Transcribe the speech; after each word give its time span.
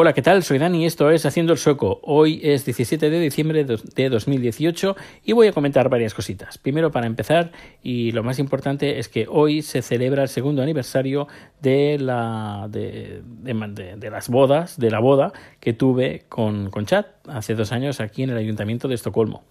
Hola, 0.00 0.12
¿qué 0.12 0.22
tal? 0.22 0.44
Soy 0.44 0.58
Dani 0.58 0.84
y 0.84 0.86
esto 0.86 1.10
es 1.10 1.26
Haciendo 1.26 1.52
el 1.52 1.58
Sueco. 1.58 1.98
Hoy 2.04 2.38
es 2.44 2.64
17 2.64 3.10
de 3.10 3.18
diciembre 3.18 3.64
de 3.64 4.08
2018 4.08 4.94
y 5.24 5.32
voy 5.32 5.48
a 5.48 5.52
comentar 5.52 5.88
varias 5.88 6.14
cositas. 6.14 6.56
Primero, 6.56 6.92
para 6.92 7.08
empezar, 7.08 7.50
y 7.82 8.12
lo 8.12 8.22
más 8.22 8.38
importante 8.38 9.00
es 9.00 9.08
que 9.08 9.26
hoy 9.28 9.60
se 9.60 9.82
celebra 9.82 10.22
el 10.22 10.28
segundo 10.28 10.62
aniversario 10.62 11.26
de, 11.60 11.98
la, 11.98 12.68
de, 12.70 13.22
de, 13.24 14.08
las 14.08 14.28
bodas, 14.28 14.78
de 14.78 14.92
la 14.92 15.00
boda 15.00 15.32
que 15.58 15.72
tuve 15.72 16.26
con, 16.28 16.70
con 16.70 16.86
Chad 16.86 17.06
hace 17.26 17.56
dos 17.56 17.72
años 17.72 17.98
aquí 17.98 18.22
en 18.22 18.30
el 18.30 18.36
Ayuntamiento 18.36 18.86
de 18.86 18.94
Estocolmo. 18.94 19.42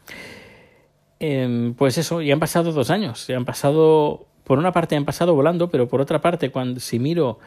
Em, 1.20 1.74
pues 1.74 1.98
eso, 1.98 2.22
ya 2.22 2.34
han 2.34 2.40
pasado 2.40 2.72
dos 2.72 2.90
años, 2.90 3.30
han 3.32 3.44
pasado 3.44 4.28
por 4.48 4.60
una 4.60 4.72
parte 4.72 4.96
han 4.96 5.04
pasado 5.04 5.36
volando, 5.36 5.70
pero 5.70 5.90
por 5.90 6.00
otra 6.00 6.22
parte, 6.22 6.52
cuando 6.52 6.80
si 6.80 7.00
miro 7.00 7.38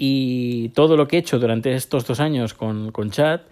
y 0.00 0.68
todo 0.70 0.96
lo 0.96 1.08
que 1.08 1.16
he 1.16 1.18
hecho 1.18 1.40
durante 1.40 1.74
estos 1.74 2.06
dos 2.06 2.20
años 2.20 2.54
con, 2.54 2.92
con 2.92 3.10
Chat, 3.10 3.42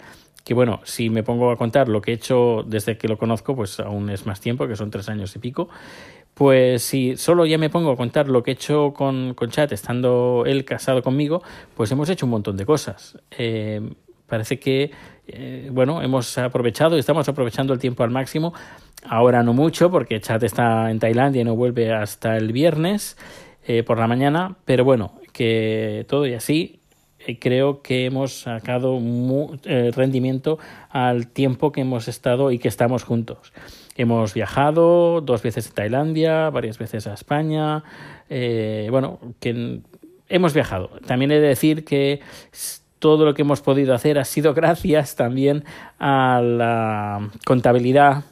que 0.45 0.55
bueno, 0.55 0.81
si 0.85 1.11
me 1.11 1.25
pongo 1.25 1.51
a 1.51 1.57
contar 1.57 1.89
lo 1.89 2.01
que 2.01 2.13
he 2.13 2.15
hecho 2.15 2.63
desde 2.65 2.97
que 2.97 3.09
lo 3.09 3.19
conozco, 3.19 3.57
pues 3.57 3.81
aún 3.81 4.09
es 4.11 4.27
más 4.27 4.41
tiempo, 4.41 4.69
que 4.69 4.77
son 4.77 4.93
tres 4.93 5.09
años 5.09 5.35
y 5.35 5.41
pico, 5.41 5.69
pues 6.35 6.85
si 6.85 7.17
solo 7.17 7.47
ya 7.47 7.59
me 7.59 7.69
pongo 7.69 7.91
a 7.91 7.97
contar 7.97 8.29
lo 8.29 8.45
que 8.45 8.53
he 8.53 8.55
hecho 8.55 8.93
con, 8.95 9.35
con 9.35 9.51
Chat, 9.51 9.73
estando 9.73 10.45
él 10.47 10.65
casado 10.65 11.03
conmigo, 11.03 11.43
pues 11.75 11.91
hemos 11.91 12.09
hecho 12.11 12.27
un 12.27 12.31
montón 12.31 12.57
de 12.57 12.65
cosas. 12.65 13.19
Eh, 13.37 13.81
parece 14.29 14.61
que, 14.61 14.93
eh, 15.27 15.69
bueno, 15.73 16.01
hemos 16.01 16.39
aprovechado 16.39 16.95
y 16.95 17.01
estamos 17.01 17.29
aprovechando 17.29 17.73
el 17.73 17.81
tiempo 17.81 18.05
al 18.05 18.11
máximo. 18.11 18.55
Ahora 19.09 19.43
no 19.43 19.53
mucho, 19.53 19.91
porque 19.91 20.21
Chat 20.21 20.45
está 20.45 20.93
en 20.93 21.01
Tailandia 21.01 21.43
y 21.43 21.45
no 21.45 21.57
vuelve 21.57 21.93
hasta 21.93 22.37
el 22.37 22.53
viernes 22.53 23.17
eh, 23.67 23.83
por 23.83 23.99
la 23.99 24.07
mañana, 24.07 24.55
pero 24.65 24.85
bueno, 24.85 25.15
que 25.37 26.07
todo 26.09 26.27
y 26.27 26.33
así 26.33 26.81
eh, 27.19 27.39
creo 27.39 27.83
que 27.83 28.07
hemos 28.07 28.41
sacado 28.41 28.99
eh, 29.65 29.91
rendimiento 29.95 30.59
al 30.89 31.29
tiempo 31.29 31.73
que 31.73 31.83
hemos 31.83 32.09
estado 32.09 32.51
y 32.53 32.59
que 32.59 32.69
estamos 32.69 33.05
juntos. 33.05 33.53
Hemos 33.97 34.33
viajado 34.33 35.21
dos 35.21 35.43
veces 35.43 35.69
a 35.71 35.75
Tailandia, 35.75 36.49
varias 36.49 36.79
veces 36.79 37.07
a 37.07 37.13
España, 37.13 37.85
eh, 38.31 38.89
bueno, 38.91 39.19
que 39.39 39.81
hemos 40.31 40.55
viajado. 40.55 40.89
También 41.07 41.33
he 41.33 41.39
de 41.39 41.49
decir 41.49 41.85
que 41.85 42.21
todo 42.99 43.27
lo 43.27 43.35
que 43.35 43.43
hemos 43.43 43.61
podido 43.61 43.93
hacer 43.93 44.19
ha 44.19 44.25
sido 44.25 44.55
gracias 44.61 45.17
también 45.17 45.65
a 45.99 46.41
la 46.43 47.29
contabilidad 47.45 48.25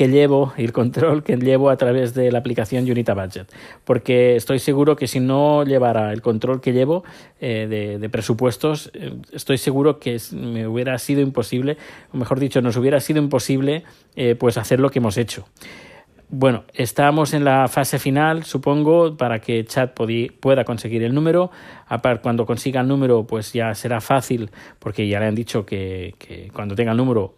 que 0.00 0.08
llevo 0.08 0.54
el 0.56 0.72
control 0.72 1.22
que 1.22 1.36
llevo 1.36 1.68
a 1.68 1.76
través 1.76 2.14
de 2.14 2.32
la 2.32 2.38
aplicación 2.38 2.90
Unita 2.90 3.12
Budget. 3.12 3.52
Porque 3.84 4.34
estoy 4.34 4.58
seguro 4.58 4.96
que 4.96 5.06
si 5.06 5.20
no 5.20 5.62
llevara 5.62 6.10
el 6.14 6.22
control 6.22 6.62
que 6.62 6.72
llevo 6.72 7.04
eh, 7.38 7.98
de, 8.00 8.08
presupuestos, 8.08 8.90
eh, 8.94 9.12
estoy 9.30 9.58
seguro 9.58 9.98
que 9.98 10.16
me 10.32 10.66
hubiera 10.66 10.96
sido 10.96 11.20
imposible, 11.20 11.76
o 12.14 12.16
mejor 12.16 12.40
dicho, 12.40 12.62
nos 12.62 12.78
hubiera 12.78 12.98
sido 13.00 13.20
imposible 13.20 13.84
eh, 14.16 14.36
pues 14.36 14.56
hacer 14.56 14.80
lo 14.80 14.88
que 14.88 15.00
hemos 15.00 15.18
hecho. 15.18 15.44
Bueno, 16.30 16.64
estamos 16.72 17.34
en 17.34 17.44
la 17.44 17.68
fase 17.68 17.98
final, 17.98 18.44
supongo, 18.44 19.18
para 19.18 19.40
que 19.40 19.66
Chat 19.66 19.92
pueda 20.40 20.64
conseguir 20.64 21.02
el 21.02 21.12
número. 21.12 21.50
Cuando 22.22 22.46
consiga 22.46 22.80
el 22.80 22.88
número, 22.88 23.26
pues 23.26 23.52
ya 23.52 23.74
será 23.74 24.00
fácil, 24.00 24.50
porque 24.78 25.06
ya 25.06 25.20
le 25.20 25.26
han 25.26 25.34
dicho 25.34 25.66
que 25.66 26.14
cuando 26.54 26.74
tenga 26.74 26.92
el 26.92 26.96
número 26.96 27.34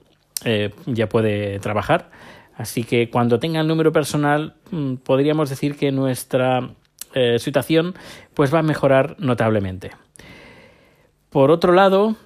ya 0.87 1.09
puede 1.09 1.59
trabajar. 1.59 2.11
Así 2.57 2.85
que 2.85 3.11
cuando 3.11 3.39
tenga 3.39 3.61
el 3.61 3.69
número 3.69 3.93
personal, 3.93 4.55
mm, 4.71 4.97
podríamos 4.97 5.51
decir 5.51 5.77
que 5.77 5.91
nuestra 5.93 6.71
eh, 7.15 7.39
situación 7.39 7.95
pues 8.35 8.53
va 8.53 8.61
a 8.61 8.63
mejorar 8.63 9.17
notablemente. 9.19 9.91
Por 11.31 11.51
otro 11.51 11.73
lado, 11.73 12.17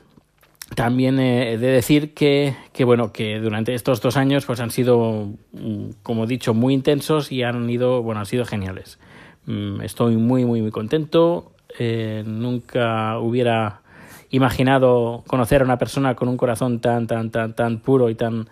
también 0.74 1.20
he 1.20 1.58
de 1.58 1.69
decir 1.69 2.12
que, 2.12 2.54
bueno, 2.84 3.12
que 3.12 3.38
durante 3.38 3.72
estos 3.74 4.00
dos 4.00 4.16
años 4.16 4.47
pues 4.47 4.58
han 4.60 4.70
sido, 4.70 5.32
mm, 5.52 5.91
como 6.02 6.24
he 6.24 6.27
dicho, 6.27 6.54
muy 6.54 6.74
intensos 6.74 7.30
y 7.30 7.42
han 7.42 7.70
ido, 7.70 8.02
bueno, 8.02 8.20
han 8.20 8.26
sido 8.26 8.44
geniales. 8.44 8.98
Mm, 9.47 9.81
estoy 9.82 10.16
muy, 10.16 10.44
muy, 10.44 10.60
muy 10.60 10.72
contento. 10.72 11.53
Eh, 11.78 12.25
nunca 12.26 13.19
hubiera 13.19 13.82
imaginado 14.31 15.22
conocer 15.28 15.62
a 15.62 15.64
una 15.64 15.78
persona 15.78 16.16
con 16.16 16.28
un 16.28 16.37
corazón 16.37 16.81
tan, 16.81 17.06
tan, 17.06 17.31
tan, 17.31 17.54
tan 17.54 17.78
puro 17.78 18.10
y 18.10 18.16
tan 18.16 18.48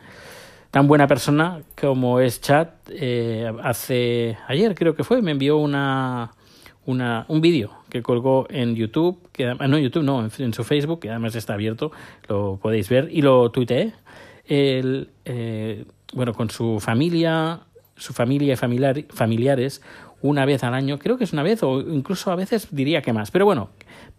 tan 0.74 0.88
buena 0.88 1.06
persona 1.06 1.62
como 1.80 2.18
es 2.18 2.40
Chat, 2.40 2.68
eh, 2.90 3.48
hace 3.62 4.36
ayer 4.48 4.74
creo 4.74 4.96
que 4.96 5.04
fue, 5.04 5.22
me 5.22 5.30
envió 5.30 5.56
una, 5.56 6.32
una 6.84 7.26
un 7.28 7.40
vídeo 7.40 7.70
que 7.88 8.02
colgó 8.02 8.48
en 8.50 8.74
YouTube, 8.74 9.20
que 9.30 9.46
ah, 9.46 9.68
no 9.68 9.76
en 9.76 9.84
YouTube, 9.84 10.02
no, 10.02 10.28
en, 10.36 10.52
su 10.52 10.64
Facebook, 10.64 10.98
que 10.98 11.10
además 11.10 11.36
está 11.36 11.54
abierto, 11.54 11.92
lo 12.28 12.58
podéis 12.60 12.88
ver, 12.88 13.08
y 13.12 13.22
lo 13.22 13.52
tuiteé. 13.52 13.92
El, 14.46 15.10
eh, 15.24 15.84
bueno, 16.12 16.34
con 16.34 16.50
su 16.50 16.80
familia, 16.80 17.60
su 17.94 18.12
familia 18.12 18.54
y 18.54 18.56
familiar, 18.56 19.04
familiares, 19.10 19.80
una 20.24 20.46
vez 20.46 20.64
al 20.64 20.72
año, 20.72 20.98
creo 20.98 21.18
que 21.18 21.24
es 21.24 21.34
una 21.34 21.42
vez, 21.42 21.62
o 21.62 21.80
incluso 21.82 22.32
a 22.32 22.34
veces 22.34 22.68
diría 22.70 23.02
que 23.02 23.12
más, 23.12 23.30
pero 23.30 23.44
bueno, 23.44 23.68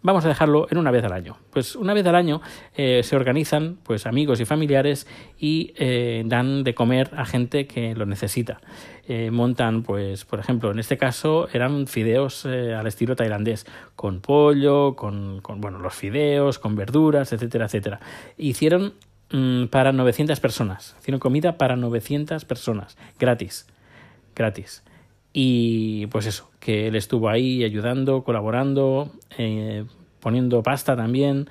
vamos 0.04 0.24
a 0.24 0.28
dejarlo 0.28 0.68
en 0.70 0.78
una 0.78 0.92
vez 0.92 1.04
al 1.04 1.14
año. 1.14 1.36
Pues 1.50 1.76
una 1.76 1.96
vez 1.96 2.06
al 2.06 2.14
año 2.14 2.42
eh, 2.76 3.02
se 3.02 3.16
organizan 3.16 3.80
pues 3.82 4.06
amigos 4.06 4.40
y 4.40 4.46
familiares 4.46 5.08
y 5.40 5.74
eh, 5.78 6.22
dan 6.28 6.64
de 6.64 6.76
comer 6.76 7.10
a 7.18 7.26
gente 7.26 7.66
que 7.66 7.96
lo 7.96 8.06
necesita. 8.06 8.62
Eh, 9.08 9.32
montan, 9.32 9.82
pues, 9.82 10.26
por 10.26 10.40
ejemplo, 10.40 10.70
en 10.70 10.78
este 10.78 10.96
caso 10.96 11.48
eran 11.52 11.88
fideos 11.88 12.46
al 12.46 12.86
estilo 12.86 13.16
tailandés, 13.16 13.66
con 13.96 14.22
pollo, 14.22 14.96
con, 14.96 15.42
con, 15.42 15.60
bueno, 15.60 15.80
los 15.80 15.96
fideos, 15.96 16.60
con 16.60 16.76
verduras, 16.76 17.34
etcétera, 17.34 17.66
etcétera. 17.66 18.00
Hicieron 18.38 18.94
mm, 19.32 19.66
para 19.72 19.92
900 19.92 20.40
personas, 20.40 20.96
hicieron 21.00 21.20
comida 21.20 21.58
para 21.58 21.76
900 21.76 22.46
personas, 22.46 22.96
gratis, 23.18 23.66
gratis. 24.36 24.84
Y 25.38 26.08
pues 26.08 26.28
eso, 26.28 26.50
que 26.62 26.88
él 26.88 26.96
estuvo 26.96 27.28
ahí 27.28 27.66
ayudando, 27.66 28.24
colaborando, 28.24 29.12
eh, 29.38 29.84
poniendo 30.22 30.64
pasta 30.64 30.96
también. 30.96 31.50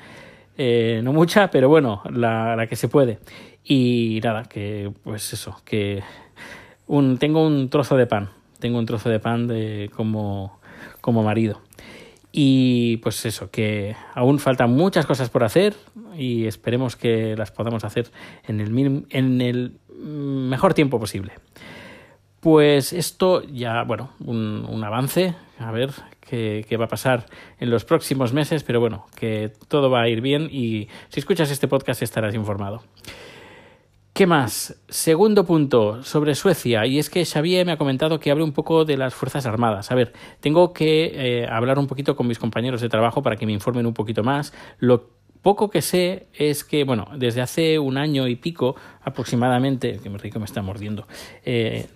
Eh, 0.56 1.03
no 1.05 1.12
mucha, 1.12 1.50
pero 1.50 1.69
bueno, 1.69 2.00
la, 2.11 2.67
que 2.67 2.77
se 2.77 2.89
puede. 2.89 3.19
Y 3.62 4.21
nada, 4.25 4.45
que 4.45 4.91
pues 5.03 5.34
eso, 5.34 5.61
que 5.67 6.03
un, 6.87 7.19
tengo 7.19 7.47
un 7.47 7.69
trozo 7.69 7.99
de 7.99 8.06
pan, 8.06 8.31
tengo 8.59 8.78
un 8.78 8.87
trozo 8.87 9.11
de 9.11 9.21
pan 9.21 9.49
de, 9.49 9.91
como, 9.95 10.61
como 11.03 11.22
marido. 11.22 11.61
Y 12.33 12.97
pues 13.03 13.27
eso, 13.27 13.51
que 13.51 13.97
aún 14.15 14.39
faltan 14.39 14.71
muchas 14.71 15.05
cosas 15.05 15.28
por 15.28 15.45
hacer 15.45 15.75
y 16.16 16.47
esperemos 16.47 16.97
que 16.97 17.37
las 17.37 17.51
podamos 17.51 17.84
hacer 17.84 18.11
en 18.49 18.61
el, 18.61 19.05
en 19.11 19.43
el 19.43 19.77
mejor 19.91 20.72
tiempo 20.72 20.99
posible. 20.99 21.34
Pues 22.44 22.93
esto 22.93 23.43
ya, 23.43 23.84
bueno, 23.84 24.10
un, 24.22 24.84
avance, 24.84 25.34
a 25.59 25.72
ver 25.72 25.93
qué, 26.21 26.77
va 26.78 26.84
a 26.84 26.88
pasar 26.88 27.25
en 27.59 27.71
los 27.71 27.87
próximos 27.87 28.34
meses, 28.34 28.62
pero 28.65 28.81
bueno, 28.81 29.06
que 29.16 29.50
todo 29.69 29.88
va 29.88 30.03
a 30.03 30.10
ir 30.10 30.21
bien 30.21 30.50
y 30.53 30.88
si 31.09 31.21
escuchas 31.21 31.50
este 31.50 31.69
podcast 31.69 32.03
estarás 32.03 32.34
informado. 32.34 32.83
¿Qué 34.12 34.27
más? 34.27 34.78
Segundo 34.91 35.47
punto 35.47 36.03
sobre 36.03 36.34
Suecia, 36.34 36.84
y 36.84 36.99
es 36.99 37.09
que 37.09 37.25
Xavier 37.25 37.65
me 37.65 37.72
ha 37.72 37.78
comentado 37.78 38.21
que 38.21 38.31
hable 38.31 38.44
un 38.44 38.53
poco 38.53 38.84
de 38.84 38.99
las 38.99 39.15
Fuerzas 39.15 39.47
Armadas. 39.47 39.91
A 39.91 39.94
ver, 39.94 40.12
tengo 40.41 40.75
que 40.75 41.12
eh, 41.15 41.47
hablar 41.50 41.78
un 41.78 41.87
poquito 41.87 42.15
con 42.15 42.27
mis 42.27 42.38
compañeros 42.38 42.83
de 42.83 42.91
trabajo 42.91 43.22
para 43.22 43.37
que 43.37 43.47
me 43.47 43.53
informen 43.53 43.87
un 43.87 43.94
poquito 43.94 44.22
más. 44.22 44.53
Lo 44.81 45.09
poco 45.41 45.71
que 45.71 45.81
sé 45.81 46.27
es 46.34 46.62
que, 46.62 46.84
bueno, 46.84 47.09
desde 47.16 47.41
hace 47.41 47.78
un 47.78 47.97
año 47.97 48.28
y 48.28 48.37
pico 48.37 48.77
aproximadamente, 49.03 49.99
que 50.03 50.10
me 50.10 50.19
rico 50.19 50.38
me 50.38 50.44
está 50.44 50.60
mordiendo, 50.60 51.06
eh, 51.43 51.87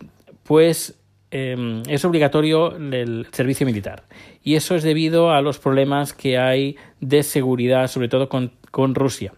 pues 0.48 0.98
em, 1.31 1.82
es 1.88 2.06
obligatorio 2.06 2.75
el 2.75 3.26
servicio 3.32 3.66
militar. 3.66 4.04
Y 4.42 4.54
eso 4.54 4.75
es 4.75 4.82
debido 4.82 5.31
a 5.31 5.42
los 5.42 5.59
problemas 5.59 6.14
que 6.14 6.38
hay 6.38 6.76
de 7.00 7.22
seguridad, 7.22 7.86
sobre 7.88 8.09
todo 8.09 8.31
con, 8.31 8.50
Rusia. 8.94 9.34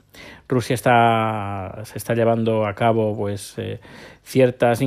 Rusia 0.49 0.75
está, 0.75 1.82
se 1.84 1.99
está 1.99 2.14
llevando 2.14 2.64
a 2.64 2.75
cabo 2.76 3.17
pues, 3.17 3.55
eh, 3.56 3.81
ciertas 4.23 4.81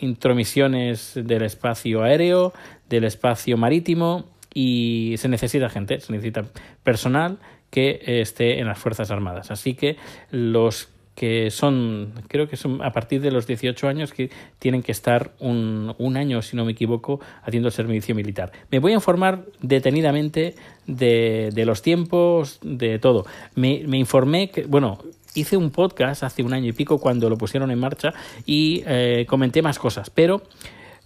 intromisiones 0.00 1.12
del 1.14 1.42
espacio 1.42 2.02
aéreo, 2.02 2.54
del 2.88 3.04
espacio 3.04 3.58
marítimo 3.58 4.24
y 4.54 5.16
se 5.18 5.28
necesita 5.28 5.68
gente, 5.68 6.00
se 6.00 6.10
necesita 6.12 6.44
personal 6.82 7.38
que 7.68 8.00
esté 8.22 8.60
en 8.60 8.66
las 8.66 8.78
Fuerzas 8.78 9.10
Armadas. 9.10 9.50
Así 9.50 9.74
que 9.74 9.96
los 10.30 10.88
que 11.20 11.50
son, 11.50 12.14
creo 12.28 12.48
que 12.48 12.56
son 12.56 12.82
a 12.82 12.94
partir 12.94 13.20
de 13.20 13.30
los 13.30 13.46
18 13.46 13.88
años 13.88 14.14
que 14.14 14.30
tienen 14.58 14.82
que 14.82 14.90
estar 14.90 15.32
un, 15.38 15.94
un 15.98 16.16
año, 16.16 16.40
si 16.40 16.56
no 16.56 16.64
me 16.64 16.72
equivoco, 16.72 17.20
haciendo 17.42 17.70
servicio 17.70 18.14
militar. 18.14 18.52
Me 18.70 18.78
voy 18.78 18.92
a 18.92 18.94
informar 18.94 19.44
detenidamente 19.60 20.54
de, 20.86 21.50
de 21.52 21.66
los 21.66 21.82
tiempos, 21.82 22.58
de 22.62 22.98
todo. 22.98 23.26
Me, 23.54 23.82
me 23.86 23.98
informé 23.98 24.48
que, 24.48 24.64
bueno, 24.64 24.96
hice 25.34 25.58
un 25.58 25.68
podcast 25.68 26.22
hace 26.22 26.42
un 26.42 26.54
año 26.54 26.68
y 26.68 26.72
pico 26.72 26.98
cuando 26.98 27.28
lo 27.28 27.36
pusieron 27.36 27.70
en 27.70 27.78
marcha 27.78 28.14
y 28.46 28.82
eh, 28.86 29.26
comenté 29.28 29.60
más 29.60 29.78
cosas, 29.78 30.08
pero 30.08 30.40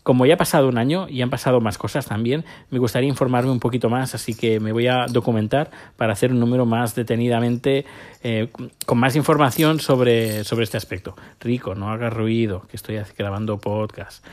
como 0.05 0.27
ya 0.27 0.35
ha 0.35 0.37
pasado 0.37 0.69
un 0.69 0.79
año 0.79 1.09
y 1.09 1.23
han 1.23 1.31
pasado 1.31 1.61
más 1.61 1.79
cosas 1.79 2.07
también, 2.07 2.45
me 2.71 2.79
gustaría 2.79 3.09
informarme 3.09 3.51
un 3.51 3.59
poquito 3.59 3.89
más, 3.89 4.15
así 4.15 4.35
que 4.35 4.61
me 4.61 4.71
voy 4.71 4.87
a 4.87 5.07
documentar 5.07 5.71
para 5.97 6.13
hacer 6.13 6.31
un 6.31 6.39
número 6.39 6.67
más 6.67 6.95
detenidamente, 6.95 7.87
eh, 8.23 8.49
con 8.85 8.99
más 8.99 9.17
información 9.17 9.81
sobre, 9.81 10.45
sobre 10.45 10.65
este 10.65 10.77
aspecto. 10.77 11.17
Rico, 11.41 11.75
no 11.75 11.91
hagas 11.91 12.13
ruido, 12.13 12.67
que 12.71 12.77
estoy 12.77 13.01
grabando 13.17 13.59
podcast. 13.59 14.25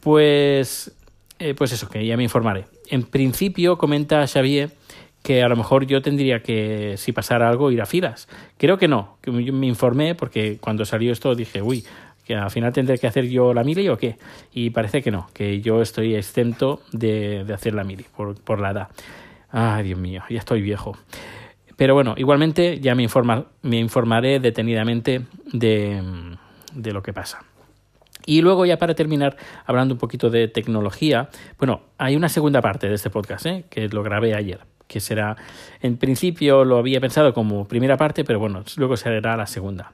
Pues, 0.00 0.94
eh, 1.38 1.54
pues 1.54 1.72
eso, 1.72 1.88
que 1.88 2.06
ya 2.06 2.18
me 2.18 2.22
informaré. 2.22 2.66
En 2.90 3.02
principio, 3.02 3.78
comenta 3.78 4.26
Xavier 4.26 4.70
que 5.22 5.42
a 5.42 5.48
lo 5.48 5.56
mejor 5.56 5.86
yo 5.88 6.02
tendría 6.02 6.40
que, 6.40 6.94
si 6.98 7.10
pasara 7.10 7.48
algo, 7.48 7.72
ir 7.72 7.82
a 7.82 7.86
filas. 7.86 8.28
Creo 8.58 8.78
que 8.78 8.86
no, 8.86 9.18
que 9.20 9.32
me 9.32 9.66
informé 9.66 10.14
porque 10.14 10.58
cuando 10.58 10.84
salió 10.84 11.10
esto 11.10 11.34
dije, 11.34 11.62
uy, 11.62 11.84
que 12.26 12.34
al 12.34 12.50
final 12.50 12.72
tendré 12.72 12.98
que 12.98 13.06
hacer 13.06 13.28
yo 13.28 13.54
la 13.54 13.62
mili 13.62 13.88
o 13.88 13.96
qué. 13.96 14.16
Y 14.52 14.70
parece 14.70 15.02
que 15.02 15.10
no, 15.10 15.28
que 15.32 15.60
yo 15.60 15.80
estoy 15.80 16.14
exento 16.14 16.82
de, 16.92 17.46
hacer 17.54 17.74
la 17.74 17.84
mili 17.84 18.04
por, 18.16 18.40
por, 18.42 18.60
la 18.60 18.70
edad. 18.72 18.88
Ay, 19.50 19.84
Dios 19.84 19.98
mío, 19.98 20.22
ya 20.28 20.38
estoy 20.38 20.60
viejo. 20.60 20.96
Pero 21.76 21.94
bueno, 21.94 22.14
igualmente 22.16 22.80
ya 22.80 22.94
me, 22.94 23.02
informa, 23.02 23.46
me 23.62 23.78
informaré 23.78 24.40
detenidamente 24.40 25.22
de, 25.52 26.02
de 26.74 26.92
lo 26.92 27.02
que 27.02 27.12
pasa. 27.12 27.44
Y 28.24 28.42
luego 28.42 28.66
ya 28.66 28.76
para 28.76 28.94
terminar, 28.94 29.36
hablando 29.66 29.94
un 29.94 29.98
poquito 29.98 30.30
de 30.30 30.48
tecnología, 30.48 31.28
bueno, 31.58 31.82
hay 31.96 32.16
una 32.16 32.28
segunda 32.28 32.60
parte 32.60 32.88
de 32.88 32.94
este 32.94 33.08
podcast, 33.08 33.46
¿eh? 33.46 33.64
que 33.70 33.88
lo 33.88 34.02
grabé 34.02 34.34
ayer 34.34 34.60
que 34.86 35.00
será, 35.00 35.36
en 35.82 35.96
principio 35.96 36.64
lo 36.64 36.78
había 36.78 37.00
pensado 37.00 37.34
como 37.34 37.66
primera 37.66 37.96
parte, 37.96 38.24
pero 38.24 38.38
bueno, 38.38 38.62
luego 38.76 38.96
será 38.96 39.36
la 39.36 39.46
segunda. 39.46 39.92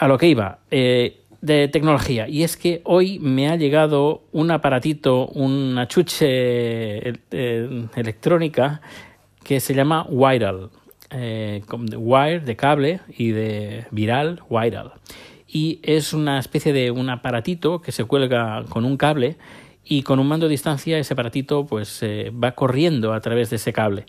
A 0.00 0.08
lo 0.08 0.16
que 0.16 0.28
iba, 0.28 0.60
eh, 0.70 1.20
de 1.42 1.68
tecnología, 1.68 2.26
y 2.26 2.42
es 2.42 2.56
que 2.56 2.80
hoy 2.84 3.18
me 3.18 3.50
ha 3.50 3.56
llegado 3.56 4.22
un 4.32 4.50
aparatito, 4.50 5.26
una 5.26 5.88
chuche 5.88 6.26
eh, 6.26 7.86
electrónica 7.94 8.80
que 9.44 9.60
se 9.60 9.74
llama 9.74 10.06
Viral, 10.10 10.70
eh, 11.10 11.62
wire 11.98 12.40
de 12.40 12.56
cable 12.56 13.00
y 13.14 13.32
de 13.32 13.84
viral, 13.90 14.42
Viral. 14.48 14.92
Y 15.46 15.80
es 15.82 16.14
una 16.14 16.38
especie 16.38 16.72
de 16.72 16.90
un 16.90 17.10
aparatito 17.10 17.82
que 17.82 17.92
se 17.92 18.04
cuelga 18.04 18.64
con 18.70 18.86
un 18.86 18.96
cable 18.96 19.36
y 19.84 20.02
con 20.02 20.18
un 20.18 20.28
mando 20.28 20.46
a 20.46 20.48
distancia 20.48 20.98
ese 20.98 21.14
aparatito 21.14 21.66
pues 21.66 22.02
eh, 22.02 22.30
va 22.32 22.52
corriendo 22.52 23.12
a 23.12 23.20
través 23.20 23.50
de 23.50 23.56
ese 23.56 23.72
cable. 23.72 24.06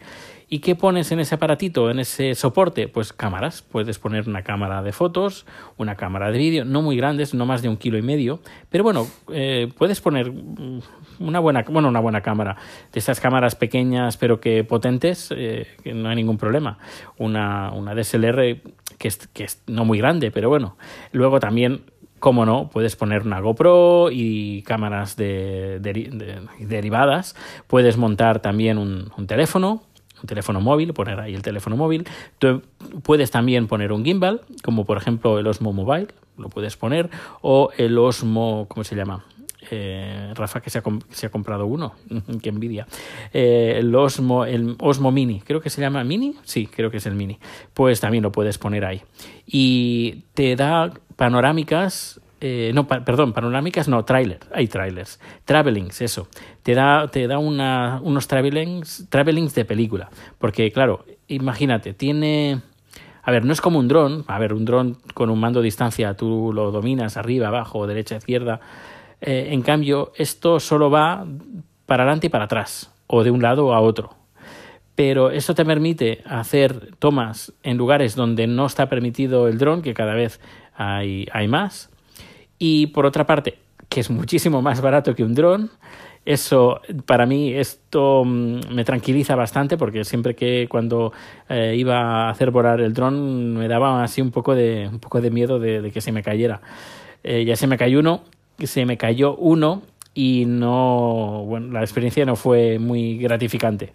¿Y 0.53 0.59
qué 0.59 0.75
pones 0.75 1.13
en 1.13 1.21
ese 1.21 1.36
aparatito, 1.36 1.89
en 1.89 2.00
ese 2.00 2.36
soporte? 2.36 2.89
Pues 2.89 3.13
cámaras. 3.13 3.62
Puedes 3.62 4.00
poner 4.00 4.27
una 4.27 4.44
cámara 4.44 4.83
de 4.83 4.92
fotos, 4.92 5.45
una 5.77 5.95
cámara 5.95 6.30
de 6.30 6.38
vídeo, 6.38 6.65
no 6.65 6.81
muy 6.81 6.98
grandes, 6.98 7.33
no 7.33 7.45
más 7.45 7.62
de 7.62 7.69
un 7.69 7.77
kilo 7.77 7.98
y 7.98 8.01
medio, 8.01 8.42
pero 8.69 8.83
bueno, 8.83 9.07
eh, 9.31 9.69
puedes 9.77 10.01
poner 10.01 10.30
mm, 10.30 10.81
una 11.21 11.39
buena, 11.39 11.63
bueno, 11.69 11.88
una 11.88 12.01
buena 12.01 12.19
cámara. 12.19 12.57
De 12.92 13.00
esas 13.00 13.21
cámaras 13.21 13.56
pequeñas 13.56 14.18
pero 14.18 14.42
que 14.42 14.65
potentes, 14.65 15.33
eh, 15.33 15.68
que 15.86 15.94
no 15.94 16.09
hay 16.09 16.18
ningún 16.18 16.38
problema. 16.38 16.80
Una, 17.18 17.71
una 17.71 17.95
DSLR 17.95 18.57
que 18.98 19.07
es, 19.07 19.27
que 19.27 19.45
es 19.45 19.63
no 19.68 19.86
muy 19.86 20.00
grande, 20.00 20.31
pero 20.31 20.50
bueno. 20.50 20.75
Luego 21.13 21.39
también 21.39 21.86
como 22.21 22.45
no, 22.45 22.69
puedes 22.69 22.95
poner 22.95 23.24
una 23.24 23.39
GoPro 23.42 24.09
y 24.12 24.62
cámaras 24.62 25.18
de, 25.18 25.80
derivadas. 26.59 27.36
Puedes 27.68 27.98
montar 27.98 28.42
también 28.42 28.77
un, 28.77 29.12
teléfono, 29.27 29.81
un 30.21 30.27
teléfono 30.27 30.62
móvil, 30.62 30.94
poner 30.94 31.19
ahí 31.19 31.33
el 31.33 31.41
teléfono 31.41 31.75
móvil. 31.75 32.07
Tú 32.39 32.62
puedes 33.03 33.31
también 33.31 33.68
poner 33.68 33.91
un 33.91 34.03
gimbal, 34.06 34.41
como 34.63 34.85
por 34.85 34.97
ejemplo 34.97 35.39
el 35.39 35.47
Osmo 35.47 35.73
Mobile, 35.73 36.07
lo 36.38 36.50
puedes 36.50 36.77
poner, 36.77 37.09
o 37.41 37.69
el 37.77 37.97
Osmo, 37.97 38.65
¿cómo 38.69 38.83
se 38.83 38.95
llama? 38.95 39.25
Eh, 39.69 40.33
Rafa 40.35 40.59
que 40.59 40.69
se 40.69 40.79
ha, 40.79 41.29
comprado 41.29 41.65
uno, 41.65 41.95
que 42.41 42.50
envidia. 42.50 42.88
Eh, 43.33 43.75
el, 43.77 43.94
Osmo, 43.95 44.45
el 44.45 44.75
Osmo 44.79 45.12
Mini, 45.12 45.41
creo 45.41 45.62
que 45.62 45.69
se 45.69 45.81
llama 45.81 46.03
Mini, 46.03 46.35
sí, 46.44 46.67
creo 46.67 46.89
que 46.91 46.97
es 46.97 47.06
el 47.06 47.15
Mini. 47.15 47.39
Pues 47.74 48.00
también 48.00 48.24
lo 48.24 48.31
puedes 48.31 48.57
poner 48.57 48.85
ahí. 48.85 49.01
Y 49.45 50.24
te 50.33 50.56
da 50.56 50.94
panorámicas, 51.15 52.20
eh, 52.43 52.71
no, 52.73 52.88
perdón, 52.88 53.33
panorámicas 53.33 53.88
no, 53.88 54.03
trailers, 54.03 54.47
hay 54.51 54.67
trailers, 54.67 55.19
travelings, 55.45 56.01
eso, 56.01 56.27
te 56.63 56.73
da, 56.73 57.07
te 57.07 57.27
da 57.27 57.38
una, 57.38 57.99
unos 58.01 58.27
travelings, 58.27 59.05
travelings 59.09 59.53
de 59.53 59.63
película, 59.63 60.09
porque 60.39 60.71
claro, 60.71 61.05
imagínate, 61.27 61.93
tiene, 61.93 62.61
a 63.21 63.29
ver, 63.29 63.45
no 63.45 63.53
es 63.53 63.61
como 63.61 63.77
un 63.77 63.88
dron, 63.88 64.25
a 64.25 64.39
ver, 64.39 64.53
un 64.53 64.65
dron 64.65 64.97
con 65.13 65.29
un 65.29 65.39
mando 65.39 65.59
a 65.59 65.63
distancia 65.63 66.15
tú 66.15 66.51
lo 66.51 66.71
dominas 66.71 67.15
arriba, 67.15 67.49
abajo, 67.49 67.85
derecha, 67.85 68.15
izquierda, 68.15 68.59
eh, 69.21 69.49
en 69.51 69.61
cambio, 69.61 70.11
esto 70.15 70.59
solo 70.59 70.89
va 70.89 71.27
para 71.85 72.03
adelante 72.03 72.25
y 72.25 72.29
para 72.31 72.45
atrás, 72.45 72.91
o 73.05 73.23
de 73.23 73.29
un 73.29 73.43
lado 73.43 73.71
a 73.71 73.81
otro, 73.81 74.15
pero 74.95 75.29
esto 75.29 75.53
te 75.53 75.63
permite 75.63 76.23
hacer 76.25 76.95
tomas 76.97 77.53
en 77.61 77.77
lugares 77.77 78.15
donde 78.15 78.47
no 78.47 78.65
está 78.65 78.89
permitido 78.89 79.47
el 79.47 79.59
dron, 79.59 79.83
que 79.83 79.93
cada 79.93 80.15
vez 80.15 80.39
hay, 80.73 81.27
hay 81.31 81.47
más. 81.47 81.90
Y 82.63 82.86
por 82.86 83.08
otra 83.08 83.25
parte, 83.25 83.58
que 83.90 84.02
es 84.02 84.12
muchísimo 84.12 84.62
más 84.62 84.81
barato 84.81 85.16
que 85.16 85.24
un 85.24 85.34
dron, 85.34 85.72
eso 86.25 86.80
para 87.08 87.25
mí 87.25 87.52
esto 87.52 88.24
mm, 88.24 88.72
me 88.72 88.86
tranquiliza 88.86 89.36
bastante 89.36 89.78
porque 89.78 90.04
siempre 90.04 90.36
que 90.36 90.68
cuando 90.69 91.12
eh, 91.50 91.74
iba 91.75 92.28
a 92.28 92.30
hacer 92.30 92.52
volar 92.52 92.80
el 92.80 92.94
dron 92.94 93.56
me 93.56 93.68
daba 93.68 94.04
así 94.04 94.22
un 94.22 94.30
poco 94.30 94.54
de, 94.54 94.88
un 94.92 95.00
poco 95.00 95.22
de 95.22 95.31
miedo 95.31 95.58
de, 95.58 95.90
que 95.92 96.02
se 96.02 96.12
me 96.12 96.22
cayera. 96.22 96.62
Eh, 97.24 97.46
ya 97.46 97.56
se 97.56 97.66
me 97.66 97.80
cayó 97.80 97.98
uno, 97.98 98.25
se 98.60 98.86
me 98.86 98.96
cayó 98.96 99.36
uno 99.38 99.81
y 100.13 100.46
no, 100.46 101.44
bueno, 101.48 101.74
la 101.74 101.81
experiencia 101.81 102.25
no 102.28 102.36
fue 102.36 102.78
muy 102.78 103.18
gratificante 103.18 103.92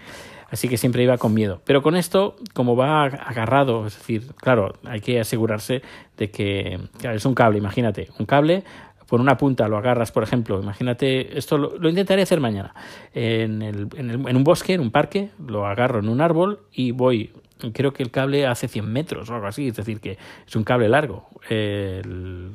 así 0.50 0.68
que 0.68 0.76
siempre 0.76 1.02
iba 1.02 1.18
con 1.18 1.34
miedo. 1.34 1.60
Pero 1.64 1.82
con 1.82 1.96
esto, 1.96 2.36
como 2.52 2.76
va 2.76 3.04
agarrado, 3.04 3.86
es 3.86 3.96
decir, 3.96 4.32
claro, 4.36 4.74
hay 4.84 5.00
que 5.00 5.20
asegurarse 5.20 5.82
de 6.16 6.30
que 6.30 6.78
es 7.02 7.24
un 7.24 7.34
cable, 7.34 7.58
imagínate, 7.58 8.08
un 8.18 8.26
cable 8.26 8.64
por 9.06 9.20
una 9.20 9.36
punta 9.36 9.68
lo 9.68 9.76
agarras, 9.76 10.10
por 10.12 10.22
ejemplo, 10.22 10.60
imagínate, 10.60 11.38
esto 11.38 11.58
lo, 11.58 11.88
intentaré 11.88 12.22
hacer 12.22 12.40
mañana, 12.40 12.74
en, 13.14 13.62
el, 13.62 13.88
en, 13.96 14.10
el, 14.10 14.28
en, 14.28 14.36
un 14.36 14.44
bosque, 14.44 14.74
en 14.74 14.80
un 14.80 14.90
parque, 14.90 15.30
lo 15.46 15.66
agarro 15.66 16.00
en 16.00 16.08
un 16.08 16.20
árbol 16.20 16.60
y 16.72 16.90
voy, 16.90 17.32
creo 17.72 17.92
que 17.92 18.02
el 18.02 18.10
cable 18.10 18.46
hace 18.46 18.68
100 18.68 18.92
metros 18.92 19.30
o 19.30 19.34
algo 19.34 19.46
así, 19.46 19.68
es 19.68 19.76
decir, 19.76 20.00
que 20.00 20.18
es 20.46 20.56
un 20.56 20.64
cable 20.64 20.88
largo, 20.88 21.28
el, 21.48 22.50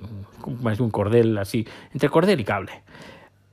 es 0.70 0.80
un 0.80 0.92
cordel 0.92 1.38
así, 1.38 1.66
entre 1.94 2.10
cordel 2.10 2.40
y 2.40 2.44
cable 2.44 2.84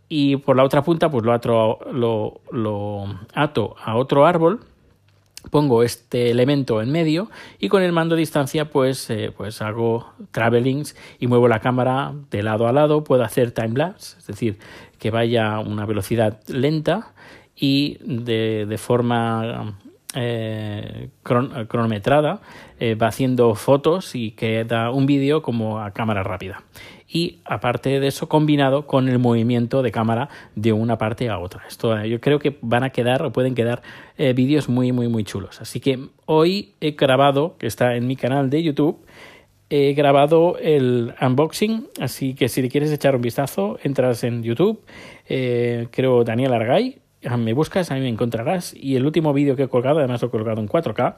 y 0.09 0.37
por 0.37 0.57
la 0.57 0.65
otra 0.65 0.83
punta 0.83 1.11
pues 1.11 1.25
lo, 1.25 1.33
ato, 1.33 1.79
lo, 1.93 2.41
lo 2.51 3.05
ato 3.35 3.77
a 3.83 3.97
otro 3.97 4.27
árbol 4.27 4.61
pongo 5.51 5.83
este 5.83 6.31
elemento 6.31 6.83
en 6.83 6.91
medio 6.91 7.31
y 7.59 7.69
con 7.69 7.83
el 7.83 7.93
mando 7.93 8.15
a 8.15 8.19
distancia 8.19 8.71
pues, 8.71 9.09
eh, 9.11 9.33
pues 9.37 9.63
hago 9.63 10.13
travelings 10.31 10.97
y 11.19 11.27
muevo 11.27 11.49
la 11.49 11.61
cámara 11.61 12.13
de 12.31 12.43
lado 12.43 12.67
a 12.67 12.73
lado, 12.73 13.05
puedo 13.05 13.23
hacer 13.23 13.53
time-lapse, 13.53 14.19
es 14.19 14.27
decir, 14.27 14.59
que 14.99 15.11
vaya 15.11 15.55
a 15.55 15.61
una 15.61 15.87
velocidad 15.87 16.41
lenta 16.49 17.13
y 17.57 17.99
de, 18.03 18.67
de 18.67 18.79
forma 18.79 19.79
eh, 20.15 21.11
cronometrada 21.23 22.41
eh, 22.81 22.95
va 22.95 23.09
haciendo 23.09 23.55
fotos 23.55 24.15
y 24.15 24.33
queda 24.33 24.91
un 24.91 25.07
vídeo 25.07 25.43
como 25.43 25.81
a 25.81 25.93
cámara 25.93 26.23
rápida 26.23 26.63
y 27.09 27.39
aparte 27.45 28.01
de 28.01 28.07
eso 28.07 28.29
combinado 28.29 28.87
con 28.87 29.09
el 29.09 29.19
movimiento 29.19 29.83
de 29.83 29.91
cámara 29.91 30.29
de 30.55 30.73
una 30.73 30.99
parte 30.99 31.29
a 31.31 31.39
otra. 31.39 31.63
Esto 31.67 31.99
eh, 31.99 32.09
yo 32.09 32.21
creo 32.21 32.39
que 32.39 32.59
van 32.61 32.85
a 32.85 32.91
quedar 32.91 33.23
o 33.23 33.33
pueden 33.33 33.55
quedar 33.55 33.83
eh, 34.19 34.35
vídeos 34.35 34.69
muy 34.69 34.93
muy 34.93 35.09
muy 35.09 35.25
chulos. 35.25 35.61
Así 35.61 35.81
que 35.81 35.99
hoy 36.27 36.75
he 36.81 36.93
grabado, 36.93 37.57
que 37.59 37.67
está 37.67 37.97
en 37.97 38.07
mi 38.07 38.17
canal 38.17 38.51
de 38.51 38.63
YouTube, 38.63 39.05
he 39.71 39.95
grabado 39.95 40.57
el 40.59 41.15
unboxing, 41.21 41.89
así 42.01 42.35
que 42.35 42.49
si 42.49 42.63
le 42.63 42.69
quieres 42.69 42.93
echar 42.93 43.17
un 43.17 43.23
vistazo, 43.23 43.79
entras 43.83 44.25
en 44.25 44.43
YouTube, 44.43 44.81
eh, 45.29 45.89
creo 45.91 46.25
Daniel 46.25 46.55
Argay, 46.55 46.99
me 47.37 47.53
buscas, 47.53 47.91
a 47.91 47.95
mí 47.95 48.01
me 48.01 48.09
encontrarás. 48.09 48.75
Y 48.75 48.97
el 48.97 49.05
último 49.05 49.33
vídeo 49.33 49.57
que 49.57 49.65
he 49.65 49.69
colgado, 49.69 49.99
además 49.99 50.23
lo 50.23 50.29
he 50.29 50.31
colgado 50.31 50.61
en 50.61 50.69
4K 50.69 51.17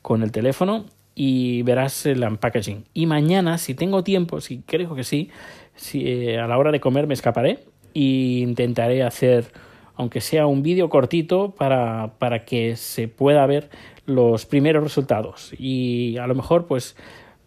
con 0.00 0.22
el 0.22 0.32
teléfono, 0.32 0.86
y 1.14 1.62
verás 1.62 2.06
el 2.06 2.22
unpackaging. 2.22 2.84
Y 2.94 3.06
mañana, 3.06 3.58
si 3.58 3.74
tengo 3.74 4.02
tiempo, 4.02 4.40
si 4.40 4.58
creo 4.58 4.94
que 4.94 5.04
sí, 5.04 5.30
si, 5.74 6.06
eh, 6.06 6.38
a 6.38 6.46
la 6.46 6.58
hora 6.58 6.72
de 6.72 6.80
comer 6.80 7.06
me 7.06 7.14
escaparé 7.14 7.64
e 7.94 8.40
intentaré 8.40 9.02
hacer, 9.02 9.52
aunque 9.94 10.20
sea 10.20 10.46
un 10.46 10.62
vídeo 10.62 10.88
cortito, 10.88 11.50
para, 11.50 12.14
para 12.18 12.44
que 12.44 12.76
se 12.76 13.08
pueda 13.08 13.44
ver 13.46 13.70
los 14.06 14.46
primeros 14.46 14.82
resultados. 14.82 15.52
Y 15.58 16.16
a 16.18 16.26
lo 16.26 16.34
mejor, 16.34 16.66
pues, 16.66 16.96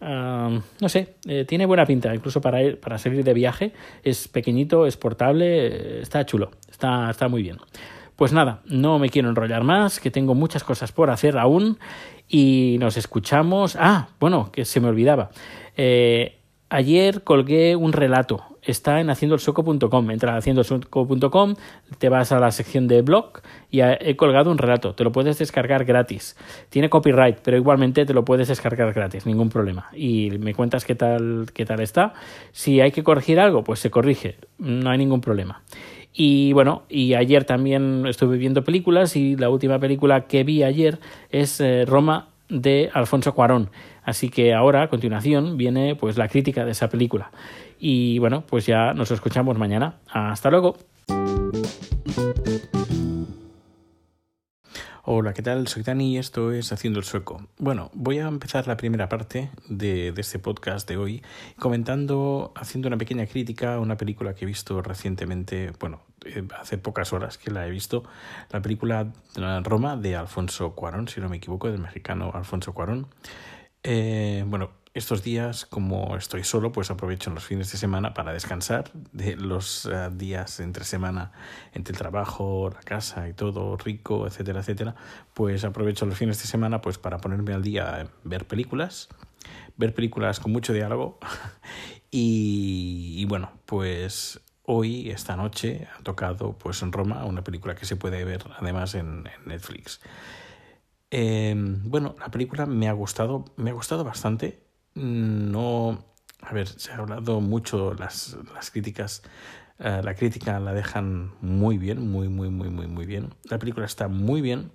no 0.02 0.90
sé, 0.90 1.16
eh, 1.28 1.46
tiene 1.48 1.66
buena 1.66 1.86
pinta, 1.86 2.14
incluso 2.14 2.42
para, 2.42 2.62
ir, 2.62 2.80
para 2.80 2.98
salir 2.98 3.24
de 3.24 3.34
viaje. 3.34 3.72
Es 4.04 4.28
pequeñito, 4.28 4.86
es 4.86 4.98
portable, 4.98 5.68
eh, 5.68 6.02
está 6.02 6.26
chulo, 6.26 6.52
está, 6.70 7.10
está 7.10 7.28
muy 7.28 7.42
bien. 7.42 7.58
Pues 8.16 8.32
nada, 8.32 8.62
no 8.66 9.00
me 9.00 9.10
quiero 9.10 9.30
enrollar 9.30 9.64
más, 9.64 10.00
que 10.00 10.12
tengo 10.12 10.36
muchas 10.36 10.64
cosas 10.64 10.92
por 10.92 11.10
hacer 11.10 11.38
aún 11.38 11.80
y 12.28 12.78
nos 12.80 12.98
escuchamos. 12.98 13.78
Ah, 13.80 14.08
bueno, 14.20 14.52
que 14.52 14.66
se 14.66 14.80
me 14.80 14.88
olvidaba. 14.88 15.30
Eh, 15.76 16.40
ayer 16.70 17.24
colgué 17.24 17.76
un 17.76 17.92
relato 17.94 18.56
está 18.66 19.00
en 19.00 19.10
haciendoelsueco.com. 19.10 20.12
Entra 20.12 20.34
a 20.34 20.38
haciendoelsueco.com, 20.38 21.56
te 21.98 22.10
vas 22.10 22.32
a 22.32 22.40
la 22.40 22.52
sección 22.52 22.88
de 22.88 23.02
blog 23.02 23.42
y 23.70 23.82
he 23.82 24.16
colgado 24.16 24.52
un 24.52 24.58
relato. 24.58 24.96
Te 24.96 25.04
lo 25.04 25.12
puedes 25.12 25.38
descargar 25.38 25.86
gratis. 25.86 26.36
Tiene 26.70 26.90
copyright, 26.90 27.38
pero 27.44 27.58
igualmente 27.58 28.06
te 28.06 28.14
lo 28.14 28.26
puedes 28.26 28.48
descargar 28.48 28.94
gratis, 28.94 29.26
ningún 29.26 29.50
problema. 29.50 29.90
Y 29.94 30.32
me 30.40 30.54
cuentas 30.54 30.86
qué 30.86 30.96
tal, 30.96 31.48
qué 31.54 31.66
tal 31.66 31.80
está. 31.80 32.14
Si 32.52 32.82
hay 32.82 32.92
que 32.92 33.04
corregir 33.04 33.40
algo, 33.40 33.64
pues 33.64 33.80
se 33.80 33.92
corrige, 33.92 34.38
no 34.58 34.90
hay 34.90 34.98
ningún 34.98 35.22
problema. 35.22 35.62
Y 36.18 36.54
bueno, 36.54 36.84
y 36.88 37.14
ayer 37.14 37.44
también 37.44 38.06
estuve 38.08 38.38
viendo 38.38 38.64
películas 38.64 39.18
y 39.18 39.36
la 39.36 39.50
última 39.50 39.80
película 39.80 40.28
que 40.28 40.46
vi 40.46 40.64
ayer 40.64 41.00
es 41.30 41.60
eh, 41.60 41.84
Roma 41.86 42.30
de 42.48 42.90
Alfonso 42.94 43.34
Cuarón. 43.36 43.70
Así 44.02 44.30
que 44.30 44.54
ahora, 44.54 44.84
a 44.84 44.88
continuación, 44.88 45.58
viene 45.58 45.96
pues 45.96 46.18
la 46.18 46.30
crítica 46.30 46.64
de 46.64 46.72
esa 46.72 46.88
película. 46.88 47.32
Y 47.80 48.20
bueno, 48.20 48.46
pues 48.48 48.66
ya 48.66 48.94
nos 48.94 49.12
escuchamos 49.12 49.58
mañana. 49.58 49.96
Hasta 50.08 50.50
luego. 50.50 50.78
Hola, 55.08 55.36
¿qué 55.36 55.44
tal? 55.44 55.68
Soy 55.68 55.84
Dani 55.84 56.16
y 56.16 56.18
esto 56.18 56.52
es 56.52 56.72
Haciendo 56.72 56.98
el 56.98 57.06
Sueco. 57.06 57.46
Bueno, 57.60 57.92
voy 57.94 58.18
a 58.18 58.28
empezar 58.28 58.66
la 58.66 58.76
primera 58.76 59.08
parte 59.08 59.52
de, 59.70 60.12
este 60.18 60.40
podcast 60.40 60.90
de 60.90 60.98
hoy 60.98 61.22
comentando, 61.60 62.52
haciendo 62.56 62.88
una 62.88 62.98
pequeña 62.98 63.28
crítica 63.28 63.76
a 63.76 63.80
una 63.80 63.98
película 63.98 64.34
que 64.34 64.46
he 64.46 64.48
visto 64.48 64.82
recientemente, 64.82 65.72
bueno, 65.80 66.02
eh, 66.26 66.42
hace 66.60 66.80
pocas 66.80 67.14
horas 67.14 67.38
que 67.38 67.52
la 67.52 67.68
he 67.68 67.70
visto, 67.70 68.04
la 68.50 68.64
película 68.64 69.14
Roma 69.62 69.96
de 69.96 70.16
Alfonso 70.16 70.74
Cuarón, 70.74 71.08
si 71.08 71.22
no 71.22 71.30
me 71.30 71.38
equivoco, 71.38 71.70
del 71.70 71.82
mexicano 71.82 72.32
Alfonso 72.34 72.74
Cuarón. 72.74 73.06
Eh, 73.84 74.44
bueno, 74.48 74.72
estos 74.96 75.24
días, 75.24 75.66
como 75.66 76.16
estoy 76.16 76.46
solo, 76.46 76.72
pues 76.72 76.90
aprovecho 76.90 77.30
los 77.30 77.44
fines 77.44 77.70
de 77.70 77.78
semana 77.78 78.14
para 78.14 78.32
descansar 78.32 78.90
de 79.12 79.36
los 79.36 79.86
uh, 79.86 80.10
días 80.10 80.62
entre 80.62 80.86
semana, 80.86 81.34
entre 81.74 81.92
el 81.92 81.98
trabajo, 81.98 82.70
la 82.74 82.80
casa 82.80 83.28
y 83.28 83.34
todo, 83.34 83.76
rico, 83.76 84.26
etcétera, 84.26 84.62
etcétera. 84.62 84.96
Pues 85.34 85.66
aprovecho 85.66 86.06
los 86.06 86.18
fines 86.18 86.42
de 86.42 86.48
semana 86.48 86.80
pues 86.80 86.98
para 86.98 87.18
ponerme 87.18 87.54
al 87.54 87.62
día, 87.62 88.08
ver 88.24 88.48
películas, 88.48 89.10
ver 89.76 89.94
películas 89.94 90.40
con 90.40 90.54
mucho 90.54 90.72
diálogo 90.72 91.20
y, 92.10 93.26
bueno, 93.26 93.52
pues 93.66 94.40
hoy, 94.64 95.10
esta 95.12 95.36
noche, 95.36 95.90
ha 95.94 96.04
tocado 96.04 96.58
pues 96.58 96.82
en 96.82 96.94
Roma 96.94 97.26
una 97.26 97.44
película 97.44 97.76
que 97.76 97.86
se 97.86 97.98
puede 97.98 98.24
ver 98.24 98.46
además 98.58 98.96
en, 98.96 99.26
Netflix. 99.46 100.00
Eh, 101.12 101.54
bueno, 101.58 102.16
la 102.18 102.32
película 102.32 102.66
me 102.66 102.88
ha 102.88 102.94
gustado, 102.94 103.44
me 103.58 103.72
ha 103.72 103.74
gustado 103.74 104.06
bastante. 104.06 104.65
No, 104.96 106.06
a 106.42 106.54
ver, 106.54 106.68
se 106.68 106.92
ha 106.92 106.98
hablado 106.98 107.42
mucho 107.42 107.94
las, 107.94 108.38
las 108.54 108.72
críticas. 108.72 109.24
Uh, 109.80 110.02
la 110.04 110.16
crítica 110.16 110.60
la 110.60 110.74
dejan 110.74 111.34
muy 111.42 111.78
bien, 111.78 112.10
muy, 112.10 112.30
muy, 112.30 112.50
muy, 112.50 112.70
muy, 112.70 112.88
muy 112.88 113.06
bien. 113.06 113.34
La 113.50 113.60
película 113.60 113.86
está 113.86 114.08
muy 114.08 114.42
bien, 114.42 114.72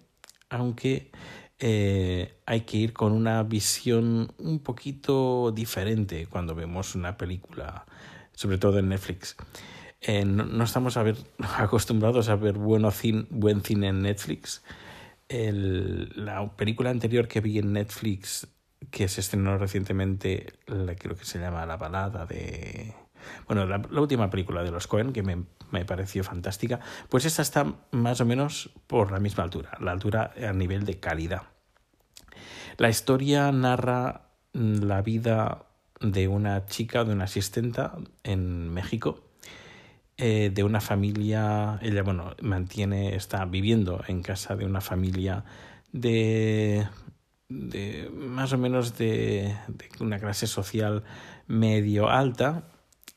aunque 0.50 1.11
eh, 1.59 2.35
hay 2.47 2.62
que 2.62 2.77
ir 2.79 2.93
con 2.93 3.12
una 3.12 3.43
visión 3.43 4.33
un 4.39 4.61
poquito 4.61 5.53
diferente 5.53 6.27
cuando 6.27 6.55
vemos 6.55 6.95
una 6.95 7.17
película, 7.17 7.87
sobre 8.33 8.59
todo 8.59 8.79
en 8.79 8.91
Netflix. 8.91 9.37
Eh, 10.03 10.25
no, 10.25 10.65
estamos 10.65 10.97
a 10.97 11.03
ver, 11.03 11.17
acostumbrados 11.59 12.29
a 12.29 12.37
ver 12.37 12.55
bueno 12.59 12.93
buen 13.31 13.62
cine 13.62 13.89
en 13.89 14.03
Netflix 14.03 14.62
el, 15.31 16.12
la 16.17 16.55
película 16.57 16.91
anterior 16.91 17.29
que 17.29 17.41
vi 17.41 17.59
en 17.59 17.73
Netflix, 17.73 18.49
que 18.91 19.09
se 19.09 19.21
estrenó 19.21 19.59
recientemente, 19.59 20.55
creo 20.99 21.17
que 21.17 21.25
se 21.25 21.39
llama 21.39 21.67
La 21.67 21.77
balada 21.77 22.27
de... 22.27 22.95
Bueno, 23.47 23.67
la, 23.67 23.79
la 23.91 24.01
última 24.01 24.31
película 24.31 24.63
de 24.63 24.71
los 24.71 24.87
Cohen, 24.87 25.13
que 25.13 25.23
me, 25.23 25.45
me, 25.71 25.85
pareció 25.85 26.25
fantástica, 26.25 26.81
pues 27.11 27.27
esta 27.27 27.43
está 27.43 27.75
más 27.91 28.21
o 28.23 28.25
menos 28.25 28.71
por 28.87 29.13
la 29.13 29.21
misma 29.21 29.45
altura, 29.45 29.77
la 29.79 29.93
altura 29.93 30.33
a 30.49 30.53
nivel 30.55 30.85
de 30.85 30.99
calidad. 30.99 31.43
La 32.79 32.89
historia 32.89 33.53
narra 33.53 34.23
la 34.55 35.03
vida 35.03 35.67
de 36.01 36.29
una 36.29 36.65
chica, 36.67 37.05
de 37.05 37.13
una 37.13 37.25
asistenta 37.25 37.97
en 38.23 38.71
México, 38.71 39.23
eh, 40.17 40.51
de 40.53 40.65
una 40.65 40.81
familia, 40.81 41.79
ella, 41.83 42.03
bueno, 42.03 42.35
mantiene, 42.43 43.15
está 43.15 43.45
viviendo 43.45 44.03
en 44.07 44.23
casa 44.23 44.57
de 44.57 44.65
una 44.65 44.81
familia 44.81 45.45
de, 45.93 46.87
de 47.50 48.09
más 48.14 48.52
o 48.52 48.59
menos 48.59 48.97
de, 48.97 49.54
de 49.69 49.88
una 50.00 50.19
clase 50.19 50.47
social 50.47 51.02
medio 51.49 52.09
alta, 52.09 52.62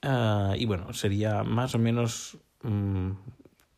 uh, 0.04 0.56
y 0.56 0.66
bueno, 0.66 0.92
sería 0.94 1.44
más 1.44 1.76
o 1.76 1.80
menos 1.80 2.38
um, 2.64 3.16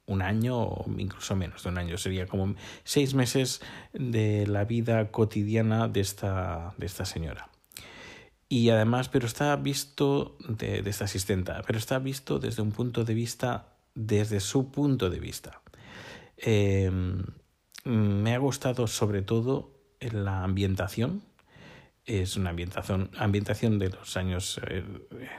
un 0.07 0.21
año 0.21 0.57
o 0.57 0.85
incluso 0.97 1.35
menos 1.35 1.63
de 1.63 1.69
un 1.69 1.77
año, 1.77 1.97
sería 1.97 2.25
como 2.25 2.55
seis 2.85 3.13
meses 3.13 3.61
de 3.93 4.47
la 4.47 4.63
vida 4.63 5.11
cotidiana 5.11 5.89
de 5.89 5.99
esta, 5.99 6.73
de 6.77 6.85
esta 6.85 7.05
señora. 7.05 7.49
Y 8.47 8.69
además, 8.69 9.09
pero 9.09 9.25
está 9.25 9.55
visto 9.57 10.37
de, 10.47 10.81
de, 10.81 10.89
esta 10.89 11.05
asistenta, 11.05 11.63
pero 11.67 11.77
está 11.77 11.99
visto 11.99 12.39
desde 12.39 12.61
un 12.61 12.71
punto 12.71 13.03
de 13.03 13.13
vista, 13.13 13.75
desde 13.93 14.39
su 14.39 14.71
punto 14.71 15.09
de 15.09 15.19
vista. 15.19 15.61
Eh, 16.37 16.91
me 17.83 18.35
ha 18.35 18.37
gustado 18.37 18.87
sobre 18.87 19.21
todo 19.21 19.74
la 19.99 20.43
ambientación. 20.43 21.23
Es 22.05 22.37
una 22.37 22.51
ambientación, 22.51 23.09
ambientación 23.17 23.79
de 23.79 23.89
los 23.89 24.15
años 24.15 24.61
eh, 24.67 24.83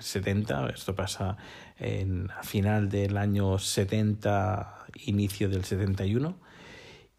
70. 0.01 0.71
Esto 0.71 0.95
pasa 0.95 1.37
en, 1.79 2.31
a 2.31 2.43
final 2.43 2.89
del 2.89 3.17
año 3.17 3.59
70, 3.59 4.87
inicio 5.05 5.49
del 5.49 5.65
71. 5.65 6.37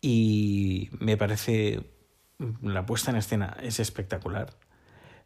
Y 0.02 0.90
me 1.00 1.18
parece 1.18 1.82
la 2.62 2.86
puesta 2.86 3.12
en 3.12 3.18
escena 3.18 3.58
es 3.62 3.80
espectacular 3.80 4.54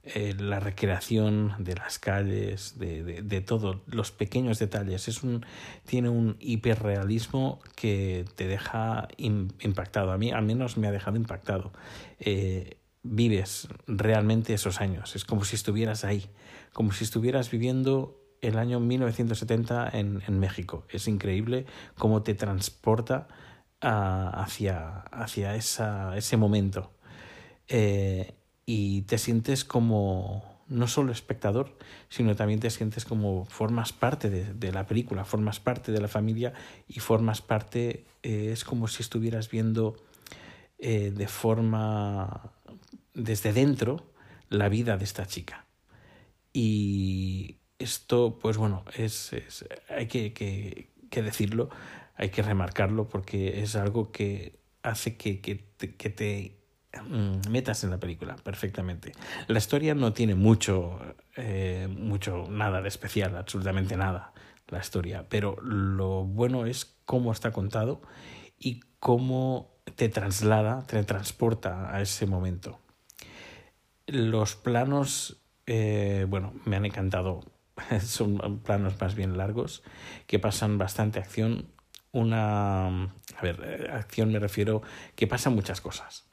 eh, 0.03 0.33
la 0.39 0.59
recreación 0.59 1.53
de 1.59 1.75
las 1.75 1.99
calles, 1.99 2.79
de, 2.79 3.03
de, 3.03 3.21
de 3.21 3.45
los 3.85 4.11
pequeños 4.11 4.57
detalles. 4.57 5.07
Es 5.07 5.21
un, 5.21 5.45
tiene 5.85 6.09
un 6.09 6.37
hiperrealismo 6.39 7.59
que 7.75 8.25
te 8.35 8.47
deja 8.47 9.07
impactado. 9.17 10.11
A 10.11 10.17
mí 10.17 10.31
al 10.31 10.43
menos 10.43 10.77
me 10.77 10.87
ha 10.87 10.91
dejado 10.91 11.17
impactado. 11.17 11.71
Eh, 12.19 12.77
vives 13.03 13.67
realmente 13.85 14.53
esos 14.55 14.81
años. 14.81 15.15
Es 15.15 15.23
como 15.23 15.45
si 15.45 15.55
estuvieras 15.55 16.03
ahí, 16.03 16.29
como 16.73 16.91
si 16.93 17.03
estuvieras 17.03 17.51
viviendo 17.51 18.17
el 18.41 18.57
año 18.57 18.79
1970 18.79 19.89
en, 19.93 20.23
en 20.27 20.39
México. 20.39 20.85
Es 20.89 21.07
increíble 21.07 21.67
cómo 21.95 22.23
te 22.23 22.33
transporta 22.33 23.27
uh, 23.83 24.33
hacia, 24.33 25.01
hacia 25.11 25.55
esa, 25.55 26.17
ese 26.17 26.37
momento. 26.37 26.91
Eh, 27.67 28.33
y 28.65 29.03
te 29.03 29.17
sientes 29.17 29.65
como 29.65 30.61
no 30.67 30.87
solo 30.87 31.11
espectador, 31.11 31.77
sino 32.07 32.35
también 32.35 32.61
te 32.61 32.69
sientes 32.69 33.03
como 33.03 33.45
formas 33.45 33.91
parte 33.91 34.29
de, 34.29 34.53
de 34.53 34.71
la 34.71 34.87
película, 34.87 35.25
formas 35.25 35.59
parte 35.59 35.91
de 35.91 35.99
la 35.99 36.07
familia 36.07 36.53
y 36.87 36.99
formas 37.01 37.41
parte, 37.41 38.05
eh, 38.23 38.51
es 38.53 38.63
como 38.63 38.87
si 38.87 39.03
estuvieras 39.03 39.49
viendo 39.49 39.97
eh, 40.83 41.11
de 41.11 41.27
forma, 41.27 42.53
desde 43.13 43.53
dentro, 43.53 44.03
la 44.49 44.67
vida 44.67 44.97
de 44.97 45.03
esta 45.03 45.27
chica. 45.27 45.67
Y 46.53 47.57
esto, 47.77 48.39
pues 48.41 48.57
bueno, 48.57 48.83
es, 48.97 49.31
es 49.33 49.65
hay 49.89 50.07
que, 50.07 50.33
que, 50.33 50.89
que, 51.11 51.21
decirlo, 51.21 51.69
hay 52.15 52.29
que 52.29 52.41
remarcarlo 52.41 53.07
porque 53.07 53.61
es 53.61 53.75
algo 53.75 54.11
que 54.11 54.59
hace 54.81 55.17
que, 55.17 55.39
que 55.39 56.09
te, 56.09 56.60
metas 57.49 57.83
en 57.83 57.89
la 57.89 57.99
película 57.99 58.35
perfectamente. 58.35 59.13
La 59.47 59.59
historia 59.59 59.95
no 59.95 60.13
tiene 60.13 60.35
mucho, 60.35 60.99
eh, 61.35 61.87
mucho, 61.89 62.47
nada 62.49 62.81
de 62.81 62.89
especial, 62.89 63.37
absolutamente 63.37 63.95
nada, 63.95 64.33
la 64.67 64.79
historia, 64.79 65.25
pero 65.29 65.55
lo 65.61 66.23
bueno 66.23 66.65
es 66.65 66.97
cómo 67.05 67.31
está 67.31 67.51
contado 67.51 68.01
y 68.59 68.81
cómo 68.99 69.71
te 69.95 70.09
traslada, 70.09 70.85
te 70.85 71.03
transporta 71.03 71.95
a 71.95 72.01
ese 72.01 72.25
momento. 72.25 72.79
Los 74.07 74.55
planos, 74.55 75.41
eh, 75.67 76.25
bueno, 76.27 76.53
me 76.65 76.75
han 76.75 76.85
encantado. 76.85 77.41
Son 78.01 78.59
planos 78.59 78.99
más 78.99 79.15
bien 79.15 79.37
largos 79.37 79.83
que 80.27 80.39
pasan 80.39 80.77
bastante 80.77 81.19
acción. 81.19 81.71
Una, 82.11 82.87
a 82.87 83.41
ver, 83.41 83.61
eh, 83.63 83.89
acción 83.89 84.33
me 84.33 84.39
refiero 84.39 84.81
que 85.15 85.27
pasan 85.27 85.55
muchas 85.55 85.79
cosas 85.79 86.31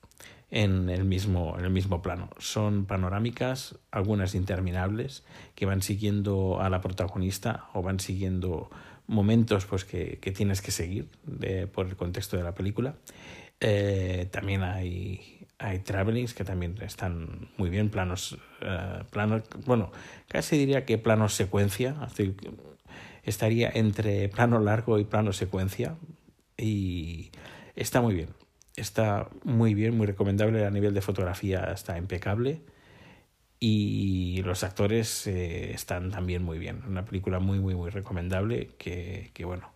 en 0.51 0.89
el 0.89 1.05
mismo, 1.05 1.57
en 1.59 1.65
el 1.65 1.71
mismo 1.71 2.03
plano. 2.03 2.31
Son 2.39 2.87
panorámicas, 2.87 3.79
algunas 3.91 4.35
interminables, 4.35 5.25
que 5.55 5.67
van 5.67 5.83
siguiendo 5.83 6.61
a 6.61 6.71
la 6.71 6.81
protagonista 6.81 7.67
o 7.75 7.83
van 7.83 8.01
siguiendo 8.01 8.71
momentos 9.07 9.67
pues, 9.67 9.85
que, 9.85 10.19
que 10.21 10.33
tienes 10.33 10.63
que 10.63 10.71
seguir 10.71 11.09
de, 11.25 11.67
por 11.67 11.87
el 11.87 11.97
contexto 11.97 12.37
de 12.37 12.45
la 12.45 12.55
película. 12.55 12.95
Eh, 13.61 14.29
también 14.31 14.63
hay, 14.63 15.47
hay 15.59 15.81
travelings 15.81 16.33
que 16.33 16.45
también 16.45 16.77
están 16.83 17.49
muy 17.57 17.71
bien, 17.71 17.91
planos, 17.91 18.39
planos 19.11 19.43
bueno, 19.67 19.91
casi 20.29 20.57
diría 20.57 20.85
que 20.85 20.99
planos 20.99 21.35
secuencia, 21.35 21.97
estaría 23.25 23.71
entre 23.75 24.29
plano 24.29 24.61
largo 24.61 24.99
y 24.99 25.05
plano 25.05 25.33
secuencia 25.33 25.97
y 26.57 27.31
está 27.75 28.01
muy 28.01 28.15
bien, 28.15 28.29
está 28.79 29.29
muy 29.45 29.75
bien, 29.75 29.97
muy 29.97 30.07
recomendable, 30.07 30.65
a 30.67 30.71
nivel 30.71 30.95
de 30.95 31.01
fotografía 31.01 31.65
está 31.73 31.99
impecable. 31.99 32.63
Y 33.61 34.43
los 34.45 34.63
actores 34.63 35.27
eh, 35.27 35.73
están 35.73 36.11
también 36.11 36.45
muy 36.45 36.59
bien, 36.59 36.83
una 36.87 37.05
película 37.05 37.41
muy, 37.41 37.59
muy, 37.59 37.75
muy 37.75 37.91
recomendable 37.91 38.71
que, 38.79 39.31
que 39.35 39.45
bueno, 39.45 39.73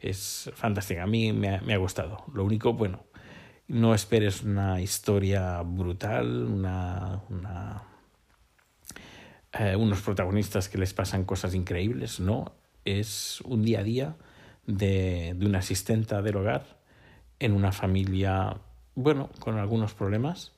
es 0.00 0.50
fantástica, 0.54 1.02
a 1.02 1.06
mí 1.06 1.32
me 1.32 1.56
ha, 1.56 1.60
me 1.62 1.74
ha 1.74 1.78
gustado, 1.78 2.24
lo 2.32 2.44
único, 2.44 2.74
bueno, 2.74 3.04
no 3.66 3.94
esperes 3.94 4.42
una 4.42 4.80
historia 4.80 5.62
brutal, 5.62 6.44
una, 6.44 7.22
una 7.28 7.82
eh, 9.58 9.76
unos 9.76 10.00
protagonistas 10.02 10.68
que 10.68 10.78
les 10.78 10.94
pasan 10.94 11.24
cosas 11.24 11.54
increíbles, 11.54 12.20
no. 12.20 12.52
Es 12.84 13.40
un 13.42 13.62
día 13.62 13.80
a 13.80 13.82
día 13.84 14.16
de, 14.66 15.34
de 15.36 15.46
una 15.46 15.60
asistenta 15.60 16.22
del 16.22 16.36
hogar 16.36 16.83
en 17.38 17.52
una 17.52 17.72
familia, 17.72 18.58
bueno, 18.94 19.30
con 19.40 19.58
algunos 19.58 19.94
problemas. 19.94 20.52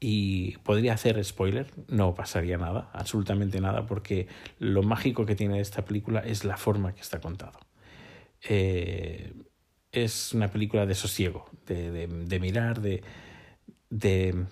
Y 0.00 0.56
podría 0.58 0.94
hacer 0.94 1.24
spoiler, 1.24 1.72
no 1.86 2.14
pasaría 2.14 2.58
nada, 2.58 2.90
absolutamente 2.92 3.60
nada, 3.60 3.86
porque 3.86 4.26
lo 4.58 4.82
mágico 4.82 5.24
que 5.26 5.36
tiene 5.36 5.60
esta 5.60 5.84
película 5.84 6.20
es 6.20 6.44
la 6.44 6.56
forma 6.56 6.92
que 6.92 7.00
está 7.00 7.20
contado. 7.20 7.60
Eh, 8.48 9.32
es 9.92 10.32
una 10.32 10.48
película 10.48 10.86
de 10.86 10.96
sosiego, 10.96 11.48
de, 11.66 11.92
de, 11.92 12.06
de 12.08 12.40
mirar, 12.40 12.80
de, 12.80 13.04
de, 13.90 14.46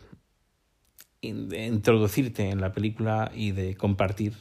introducirte 1.23 2.51
en 2.51 2.61
la 2.61 2.73
película 2.73 3.33
y 3.35 3.53
de 3.53 3.75
compartir. 3.77 4.35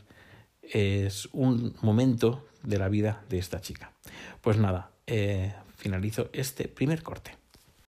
Es 0.62 1.28
un 1.32 1.76
momento 1.82 2.46
de 2.64 2.78
la 2.78 2.90
vida 2.90 3.24
de 3.30 3.40
esta 3.40 3.62
chica. 3.62 3.94
Pues 4.42 4.58
nada, 4.58 4.92
eh, 5.08 5.54
finalizo 5.80 6.30
este 6.34 6.68
primer 6.68 7.02
corte. 7.02 7.38